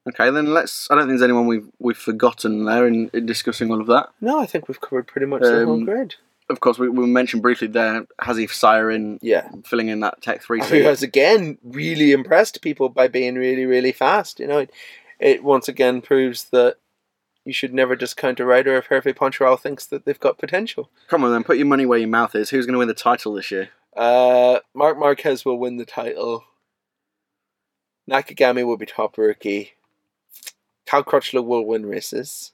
[0.10, 0.90] Okay, then let's.
[0.92, 4.10] I don't think there's anyone we've we've forgotten there in, in discussing all of that.
[4.20, 6.16] No, I think we've covered pretty much the whole Um, grid.
[6.50, 9.50] Of course, we, we mentioned briefly there Hafizh Syahrin Yeah.
[9.66, 10.84] filling in that Tech Three Who seat.
[10.84, 14.42] has again really impressed people by being really, really fast.
[14.42, 14.72] You know, it,
[15.20, 16.76] it once again proves that
[17.46, 20.90] you should never discount a rider if Hervé Poncharal thinks that they've got potential.
[21.08, 22.50] Come on, then, put your money where your mouth is.
[22.50, 23.70] Who's going to win the title this year?
[23.96, 26.44] Uh, Marc Marquez will win the title.
[28.10, 29.74] Nakagami will be top rookie.
[30.86, 32.52] Cal Crutchlow will win races.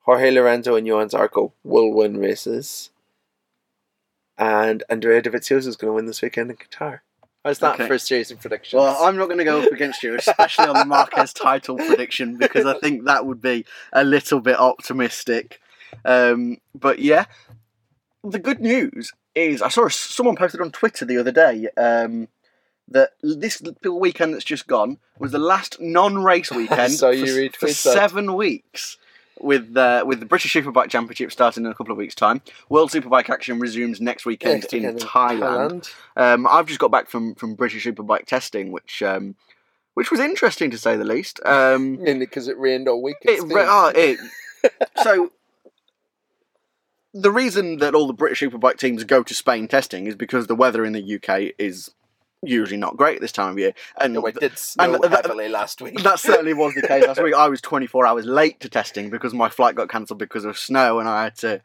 [0.00, 2.90] Jorge Lorenzo and Johann Zarco will win races.
[4.36, 7.00] And Andrea Dovizioso is going to win this weekend in Qatar.
[7.44, 7.86] How's that Okay.
[7.86, 8.80] for a series of predictions?
[8.80, 12.36] Well, I'm not going to go up against you, especially on the Marquez title prediction,
[12.38, 15.60] because I think that would be a little bit optimistic.
[16.04, 17.26] Um, but yeah,
[18.22, 22.28] the good news is I saw someone posted on Twitter the other day um,
[22.88, 27.68] that this weekend that's just gone was the last non-race weekend saw for, you for
[27.68, 28.98] seven weeks.
[29.40, 32.42] with uh, with the British Superbike Championship starting in a couple of weeks' time.
[32.68, 35.90] World Superbike action resumes next weekend Yeah, in again, Thailand.
[36.16, 39.34] Um, I've just got back from, from British Superbike testing, which um,
[39.94, 41.40] which was interesting to say the least.
[41.46, 43.16] Um, Mainly because it rained all week.
[43.22, 43.52] in it, Spain.
[43.52, 44.18] oh, it,
[45.02, 45.30] so
[47.12, 50.54] the reason that all the British Superbike teams go to Spain testing is because the
[50.54, 51.90] weather in the UK is
[52.46, 55.48] usually not great this time of year, and No, it did snow and that- heavily
[55.48, 56.02] last week.
[56.02, 57.34] that certainly was the case last week.
[57.34, 60.98] I was 24 hours late to testing because my flight got cancelled because of snow,
[61.00, 61.60] and I had to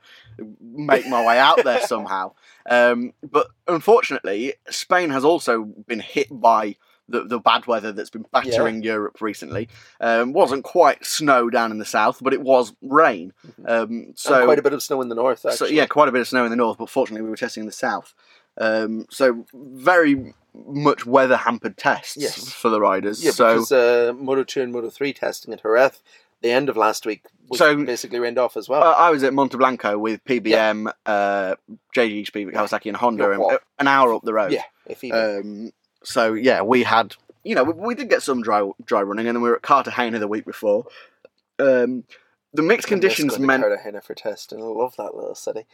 [0.61, 2.33] make my way out there somehow.
[2.69, 6.75] Um, but unfortunately, Spain has also been hit by
[7.11, 9.67] the, the bad weather that's been battering Europe recently.
[9.99, 13.33] Um, wasn't quite snow down in the south, but it was rain.
[13.67, 15.43] Um, so and quite a bit of snow in the north.
[15.43, 15.57] Actually.
[15.57, 17.61] so yeah, quite a bit of snow in the north, but fortunately we were testing
[17.61, 18.13] in the south.
[18.59, 22.51] Um, so very much weather hampered tests Yes.
[22.51, 23.23] for the riders.
[23.23, 26.01] Yeah, so because uh, Moto two and Moto three testing at Jerez,
[26.41, 28.83] the end of last week was So- basically rained off as well.
[28.83, 31.55] uh, I was at Monteblanco with PBM, uh,
[31.95, 33.63] JG Speed, Kawasaki, and Honda, and, what?
[33.79, 34.51] an hour up the road.
[34.51, 35.19] yeah, if even.
[35.65, 35.71] Um,
[36.03, 39.35] so yeah, we had you know we, we did get some dry dry running, and
[39.37, 40.85] then we were at Cartagena the week before.
[41.59, 42.03] Um,
[42.53, 44.59] the mixed miss conditions meant Cartagena for testing.
[44.61, 45.65] I love that little city.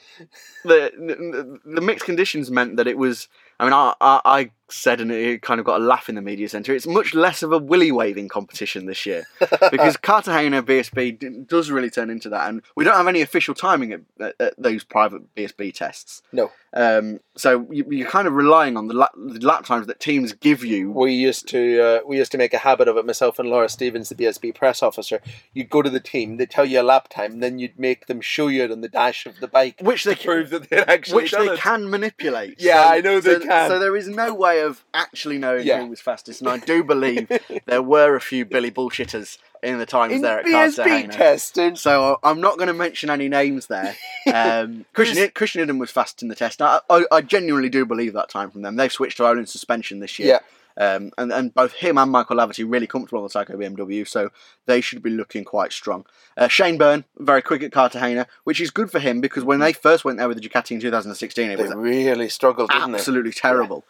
[0.64, 3.28] the, the the mixed conditions meant that it was.
[3.60, 6.22] I mean, I, I, I said, and it kind of got a laugh in the
[6.22, 6.74] media centre.
[6.74, 9.26] It's much less of a willy waving competition this year
[9.72, 13.54] because Cartagena BSB d- does really turn into that, and we don't have any official
[13.54, 16.22] timing at, at, at those private BSB tests.
[16.32, 16.52] No.
[16.74, 20.34] Um, so you, you're kind of relying on the lap, the lap times that teams
[20.34, 20.92] give you.
[20.92, 23.06] We used to uh, we used to make a habit of it.
[23.06, 25.22] Myself and Laura Stevens, the BSB press officer,
[25.54, 28.08] you'd go to the team, they tell you a lap time, and then you'd make
[28.08, 30.70] them show you it on the dash of the bike, Which they to prove that
[30.70, 31.60] they'd actually which they it.
[31.60, 32.56] can manipulate.
[32.60, 33.70] Yeah, I know they so, can.
[33.70, 35.82] So there is no way of actually knowing Yeah.
[35.82, 37.30] who was fastest, and I do believe
[37.66, 41.14] there were a few Billy bullshitters in the times In there at BSB Cartagena.
[41.14, 41.76] testing.
[41.76, 43.96] So I'm not going to mention any names there.
[44.34, 46.60] Um, Christian Christian was fast in the test.
[46.62, 48.76] I, I, I genuinely do believe that time from them.
[48.76, 50.40] They've switched to Olin suspension this year.
[50.78, 54.30] Um, and, and both him and Michael Laverty really comfortable on the Tyco BMW, so
[54.66, 56.06] they should be looking quite strong.
[56.36, 59.72] Uh, Shane Byrne, very quick at Cartagena, which is good for him because when they
[59.72, 62.98] first went there with the Ducati in 2016, it They was really struggled, didn't they?
[62.98, 63.86] absolutely terrible.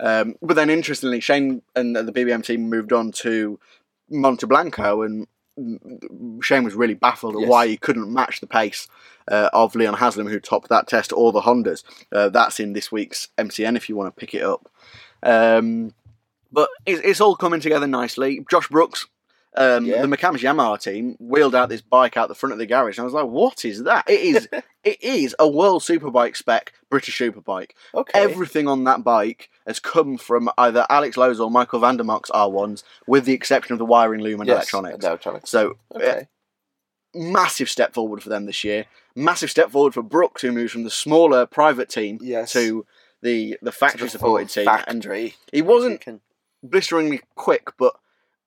[0.00, 3.58] Um, but then, interestingly, Shane and the PBM team moved on to
[4.12, 5.26] Monteblanco, and
[5.58, 7.48] mm, Shane was really baffled at Yes.
[7.50, 8.86] why he couldn't match the pace
[9.28, 11.82] uh, of Leon Haslam, who topped that test, or the Hondas.
[12.12, 14.70] Uh, that's in this week's MCN if you want to pick it up.
[15.22, 15.94] Um,
[16.52, 18.44] but it's, it's all coming together nicely.
[18.50, 19.06] Josh Brooks.
[19.56, 20.02] Um, Yeah.
[20.02, 23.02] The McAMS Yamaha team wheeled out this bike out the front of the garage, and
[23.02, 24.08] I was like, "What is that?
[24.08, 24.48] It is,
[24.84, 27.70] it is a World Superbike spec British Superbike.
[27.94, 28.20] Okay.
[28.20, 32.30] Everything on that bike has come from either Alex Lowes' or Michael van der Mark's
[32.30, 35.04] R1s, with the exception of the wiring loom and Yes, electronics.
[35.04, 35.50] electronics.
[35.50, 36.28] So, uh, Okay.
[37.14, 38.84] massive step forward for them this year.
[39.16, 42.52] Massive step forward for Brooks, who moves from the smaller private team Yes.
[42.52, 42.86] to
[43.22, 44.68] the the factory supported team.
[44.68, 45.34] And factory.
[45.50, 46.04] he wasn't
[46.62, 47.94] blisteringly quick, but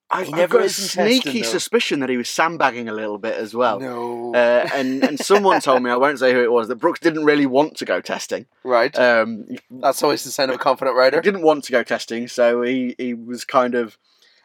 [0.09, 3.17] I, never got a is in testing, sneaky suspicion that he was sandbagging a little
[3.17, 3.79] bit as well.
[3.79, 4.33] no.
[4.35, 7.25] Uh, and and someone told me I won't say who it was that Brooks didn't
[7.25, 8.45] really want to go testing.
[8.63, 8.97] right.
[8.97, 11.21] Um, That's always the sign of a confident he rider.
[11.21, 13.97] didn't want to go testing, so he, he was kind of,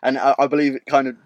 [0.02, 1.16] and I, I believe it kind of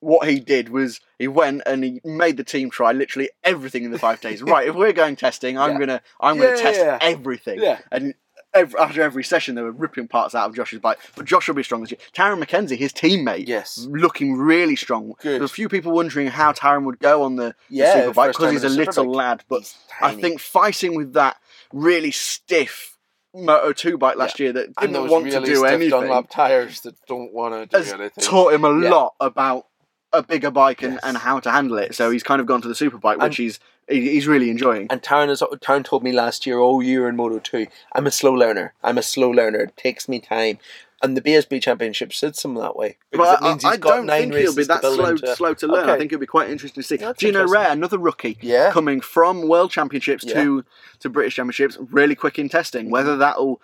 [0.00, 3.90] what he did was he went and he made the team try literally everything in
[3.90, 4.42] the five days.
[4.54, 5.78] right, if we're going testing, I'm Yeah.
[5.78, 6.98] gonna I'm Yeah, gonna test yeah.
[7.00, 7.60] everything.
[7.60, 7.78] Yeah.
[7.92, 8.14] And
[8.54, 10.98] every, after every session, they were ripping parts out of Josh's bike.
[11.16, 11.98] But Josh will be strong this year.
[12.14, 13.86] Tarran Mackenzie, his teammate, Yes.
[13.90, 15.14] looking really strong.
[15.20, 15.32] Good.
[15.34, 18.28] There were a few people wondering how Taron would go on the, the Yeah, superbike
[18.32, 19.14] because he's a little superbike.
[19.14, 19.44] lad.
[19.48, 21.36] But I think fighting with that
[21.72, 22.96] really stiff
[23.32, 26.80] Moto 2 bike last year that didn't those want really to do anything Dunlop tires
[26.80, 28.24] that don't want to do has anything.
[28.24, 28.90] taught him a Yeah.
[28.90, 29.66] lot about
[30.12, 31.00] a bigger bike and, Yes.
[31.04, 31.94] and how to handle it.
[31.94, 34.86] So he's kind of gone to the superbike, which And- he's he- he's really enjoying.
[34.90, 37.66] And Tarran, has, Tarran told me last year, oh, you're in Moto 2.
[37.94, 38.74] I'm a slow learner.
[38.82, 39.60] I'm a slow learner.
[39.60, 40.58] It takes me time.
[41.02, 42.98] And the BSB Championship sits him that way.
[43.10, 45.34] Because But it means I, I don't think he'll be to that slow into.
[45.34, 45.88] slow to learn.
[45.88, 46.96] I think it'll be quite interesting to see.
[46.96, 47.46] That's Gino.
[47.46, 48.70] Rea, another rookie, Yeah.
[48.70, 50.34] coming from World Championships Yeah.
[50.34, 50.64] to
[50.98, 52.90] to British Championships, really quick in testing.
[52.90, 53.20] Whether mm-hmm.
[53.20, 53.62] that'll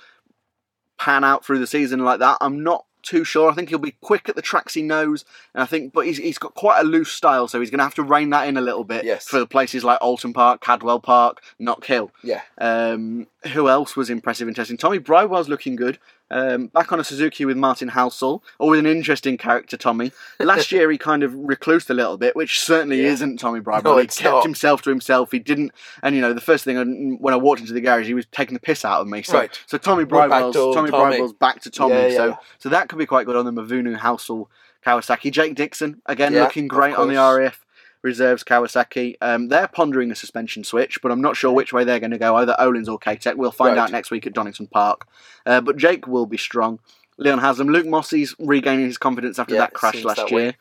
[0.98, 3.51] pan out through the season like that, I'm not too sure.
[3.51, 6.19] I think he'll be quick at the tracks he knows, and I think, but he's,
[6.19, 8.57] he's got quite a loose style, so he's going to have to rein that in
[8.57, 9.27] a little bit Yes.
[9.29, 12.11] for the places like Oulton Park, Cadwell Park, Knock Hill.
[12.23, 12.42] Yeah.
[12.59, 14.77] Um, who else was impressive in testing?
[14.77, 15.99] Tommy Bridewell's looking good.
[16.28, 20.10] Um, back on a Suzuki with Martin Halsall, always an interesting character, Tommy.
[20.40, 23.10] Last year he kind of reclused a little bit, which certainly Yeah.
[23.10, 23.84] isn't Tommy Bridewell.
[23.94, 24.42] No, he kept not.
[24.42, 25.30] himself to himself.
[25.30, 28.06] He didn't, and you know, the first thing I- when I walked into the garage,
[28.06, 29.22] he was taking the piss out of me.
[29.22, 29.60] So, Right.
[29.66, 31.32] so Tommy back to Tommy, Tommy.
[31.38, 31.94] Back to Tommy.
[31.94, 32.16] Yeah, yeah.
[32.16, 34.46] So, so that could be quite good on the Mavunu Halsall
[34.84, 35.30] Kawasaki.
[35.30, 37.16] Jake Dixon again looking great on the.
[37.16, 37.64] RAF
[38.02, 39.16] reserves Kawasaki.
[39.20, 42.18] Um, they're pondering a suspension switch, but I'm not sure which way they're going to
[42.18, 43.37] go, either Öhlins or K-Tech.
[43.37, 43.82] We'll find Right.
[43.85, 45.06] out next week at Donington Park.
[45.44, 46.78] Uh, but Jake will be strong.
[47.18, 50.54] Leon Haslam, Luke Mossey's regaining his confidence after Yeah, that crash last that year.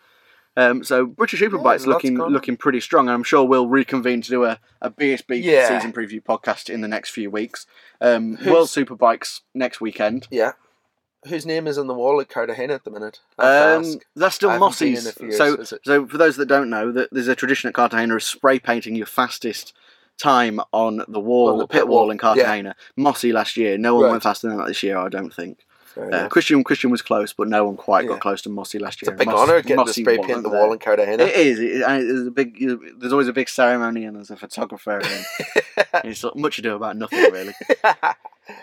[0.58, 4.30] Um, so British Superbike's lots looking looking pretty strong, and I'm sure we'll reconvene to
[4.30, 5.68] do a, a BSB Yeah.
[5.68, 7.66] season preview podcast in the next few weeks.
[8.00, 10.30] Um, World Superbikes next weekend.
[10.32, 10.54] Yeah.
[11.28, 13.20] Whose name is on the wall at Cartagena at the minute?
[13.40, 15.38] I have to Um, that's still I haven't been in Mossey's.
[15.38, 18.60] So, so for those that don't know, that there's a tradition at Cartagena of spray
[18.60, 19.74] painting your fastest
[20.18, 22.76] time on the wall, On the pit pit wall wall, in Cartagena.
[22.96, 24.12] Mossey last year, no one Right.
[24.12, 25.60] went faster than that this year, I don't think.
[25.98, 26.28] Uh.
[26.28, 28.10] Christian Christian was close, but no one quite Yeah.
[28.12, 29.12] got close to Mossey last year.
[29.14, 31.24] It's a big Moss- honour getting Mossey to spray paint the wall in Cartagena.
[31.24, 31.60] It is.
[31.60, 32.58] It, there's a big.
[33.00, 35.26] There's always a big ceremony, and there's a photographer, and
[36.04, 37.54] it's much ado about nothing really.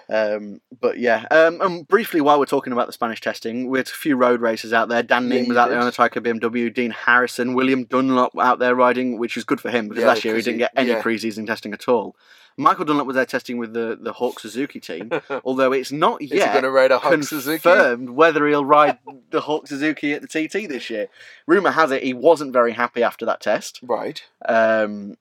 [0.09, 3.87] Um, but yeah, um, and briefly while we're talking about the Spanish testing, we had
[3.89, 5.03] a few road races out there.
[5.03, 6.73] Dan Yeah, Kneen was out there on a Tyco BMW.
[6.73, 10.25] Dean Harrison, William Dunlop out there riding, which was good for him because Yeah, last
[10.25, 11.03] year he didn't get any yeah.
[11.03, 12.17] pre-season testing at all.
[12.57, 15.11] Michael Dunlop was there testing with the the Hawk Suzuki team,
[15.45, 17.59] although it's not Is yet going ride a Hawk Suzuki?
[17.63, 18.99] confirmed whether he'll ride
[19.31, 21.09] the Hawk Suzuki at the TT this year.
[21.47, 23.81] Rumor has it he wasn't very happy after that test.
[23.83, 24.23] Right.
[24.47, 25.17] Um,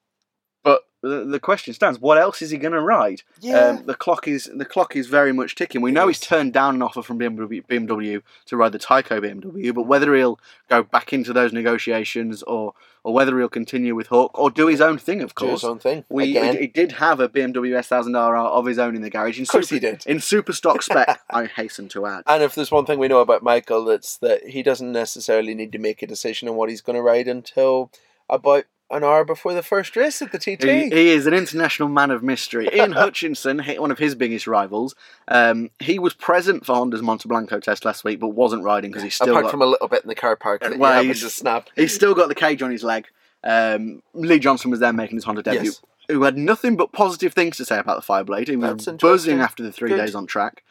[0.64, 3.24] but the, the question stands: What else is he going to ride?
[3.40, 3.68] Yeah.
[3.68, 5.82] Um, the clock is the clock is very much ticking.
[5.82, 9.74] We know he's turned down an offer from BMW, BMW to ride the Tyco BMW,
[9.74, 14.38] but whether he'll go back into those negotiations or or whether he'll continue with Hawk
[14.38, 15.62] or do his own thing, of course.
[15.62, 16.06] Do his own thing.
[16.10, 16.58] We Again.
[16.58, 19.38] he, did have a BMW S1000R of his own in the garage.
[19.38, 20.06] In Of course super, he did.
[20.06, 22.24] In super stock spec, I hasten to add.
[22.28, 25.72] And if there's one thing we know about Michael, it's that he doesn't necessarily need
[25.72, 27.92] to make a decision on what he's going to ride until
[28.30, 30.64] about an hour before the first race at the TT.
[30.64, 32.70] He, he is an international man of mystery.
[32.74, 34.96] Ian Hutchinson, he- one of his biggest rivals,
[35.28, 39.04] um, he was present for Honda's Monte Blanco test last week, but wasn't riding because
[39.04, 40.94] he's still Apart got, from a little bit in the car park that Well, you
[40.96, 41.70] happened he's- to snap.
[41.76, 43.06] he's still got the cage on his leg.
[43.44, 45.82] Um, Lee Johnson was there making his Honda debut, Yes.
[46.10, 48.48] who had nothing but positive things to say about the Fireblade.
[48.48, 49.98] He was buzzing after the three Good.
[49.98, 50.64] days on track.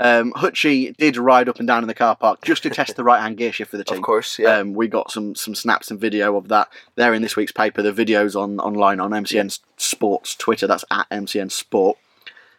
[0.00, 3.02] Um, Hutchie did ride up and down in the car park just to test the
[3.02, 3.98] right hand gear shift for the team.
[3.98, 4.58] Of course, yeah.
[4.58, 7.82] Um, we got some some snaps and video of that there in this week's paper.
[7.82, 10.66] The videos on online on MCN Sports Twitter.
[10.68, 11.98] That's at MCN Sport.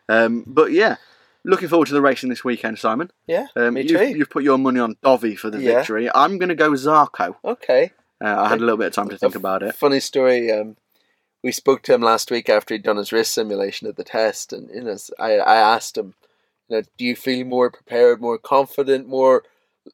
[0.10, 0.98] Um, but yeah,
[1.46, 3.12] looking forward to the racing this weekend, Simon.
[3.28, 4.08] yeah, Um, me you've, too.
[4.18, 5.76] you've put your money on Dovi for the Yeah.
[5.78, 6.10] victory.
[6.14, 7.36] I'm going to go Zarco.
[7.46, 7.92] Okay.
[8.22, 9.76] Uh, I had a little bit of time to think about it.
[9.76, 10.52] Funny story.
[10.52, 10.76] Um,
[11.42, 14.52] we spoke to him last week after he'd done his race simulation at the test,
[14.52, 16.16] and you know, I I asked him,
[16.78, 19.44] know, do you feel more prepared, more confident, more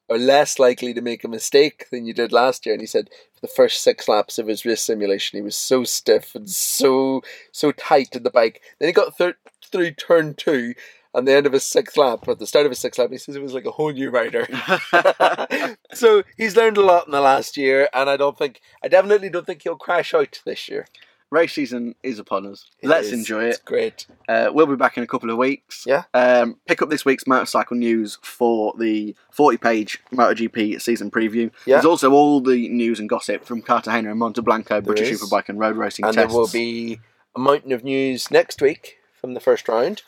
[0.09, 2.73] or less likely to make a mistake than you did last year?
[2.73, 5.83] And he said for the first six laps of his race simulation, he was so
[5.83, 8.61] stiff and so so tight in the bike.
[8.79, 9.37] Then he got thir-
[9.71, 10.73] through turn two.
[11.13, 13.17] On the end of his sixth lap, at the start of his sixth lap, he
[13.17, 14.45] says it was like a whole new rider.
[15.93, 19.29] so he's learned a lot in the last year, and I don't think, I definitely
[19.29, 20.87] don't think he'll crash out this year.
[21.35, 22.65] Race season is upon us.
[22.81, 23.13] It Let's is.
[23.13, 23.65] enjoy It's it.
[23.65, 24.07] great.
[24.27, 25.83] Uh, we'll be back in a couple of weeks.
[25.85, 26.03] Yeah.
[26.13, 31.51] Um, pick up this week's motorcycle news for the 40 page MotoGP season preview.
[31.65, 31.75] Yeah.
[31.75, 35.21] There's also all the news and gossip from Cartagena and Monte Blanco, British is.
[35.21, 36.31] Superbike and road racing And tests.
[36.31, 36.99] there will be
[37.35, 40.03] a mountain of news next week from the first round.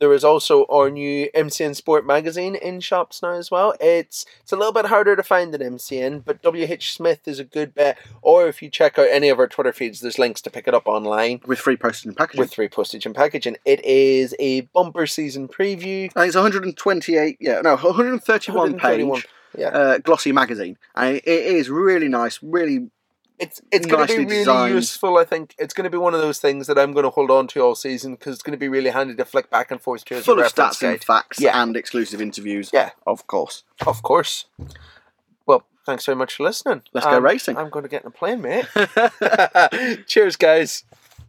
[0.00, 3.74] There is also our new MCN Sport magazine in shops now as well.
[3.80, 7.44] It's it's a little bit harder to find than MCN, but WH Smith is a
[7.44, 7.98] good bet.
[8.22, 10.74] Or if you check out any of our Twitter feeds, there's links to pick it
[10.74, 12.40] up online with free postage and packaging.
[12.40, 13.56] with free postage and packaging.
[13.64, 16.10] It is a bumper season preview.
[16.16, 19.68] Uh, it's 128, yeah, no, 131 131, page Yeah.
[19.68, 20.78] uh, glossy magazine.
[20.94, 22.90] And it it is really nice, really
[23.38, 24.74] It's it's going to be really designed.
[24.74, 25.16] useful.
[25.16, 27.30] I think it's going to be one of those things that I'm going to hold
[27.30, 29.80] on to all season because it's going to be really handy to flick back and
[29.80, 31.62] forth to as a full of reference stats and facts Yeah.
[31.62, 32.70] and exclusive interviews.
[32.72, 32.90] Yeah.
[33.06, 33.62] Of course.
[33.86, 34.46] Of course.
[35.46, 36.82] Well, thanks very much for listening.
[36.92, 37.56] Let's go Um, racing.
[37.56, 38.66] I'm going to get in a plane, mate.
[40.06, 40.84] Cheers, guys.